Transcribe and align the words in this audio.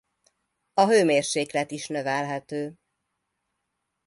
A 0.73 0.87
hőmérséklet 0.87 1.71
is 1.71 1.87
növelhető. 1.87 2.75